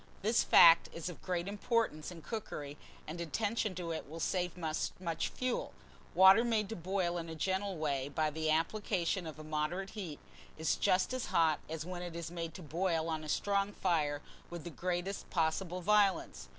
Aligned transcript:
This 0.23 0.43
fact 0.43 0.89
is 0.95 1.09
of 1.09 1.21
great 1.21 1.47
importance 1.47 2.09
in 2.09 2.23
cookery, 2.23 2.75
and 3.05 3.21
attention 3.21 3.75
to 3.75 3.91
it 3.91 4.09
will 4.09 4.19
save 4.19 4.57
much 4.57 5.27
fuel. 5.29 5.73
Water 6.15 6.43
made 6.43 6.69
to 6.69 6.75
boil 6.75 7.19
in 7.19 7.29
a 7.29 7.35
gentle 7.35 7.77
way 7.77 8.09
by 8.09 8.31
the 8.31 8.49
application 8.49 9.27
of 9.27 9.37
a 9.37 9.43
moderate 9.43 9.91
heat 9.91 10.17
is 10.57 10.75
just 10.75 11.13
as 11.13 11.27
hot 11.27 11.59
as 11.69 11.85
when 11.85 12.01
it 12.01 12.15
is 12.15 12.31
made 12.31 12.55
to 12.55 12.63
boil 12.63 13.09
on 13.09 13.23
a 13.23 13.29
strong 13.29 13.73
fire 13.73 14.23
with 14.49 14.63
the 14.63 14.71
greatest 14.71 15.29
possible 15.29 15.81
violence. 15.81 16.47